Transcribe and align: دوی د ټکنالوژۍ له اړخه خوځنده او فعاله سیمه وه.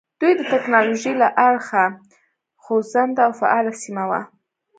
دوی 0.19 0.33
د 0.39 0.41
ټکنالوژۍ 0.51 1.13
له 1.21 1.27
اړخه 1.47 1.83
خوځنده 2.63 3.21
او 3.27 3.31
فعاله 3.39 3.73
سیمه 3.83 4.03
وه. 4.09 4.21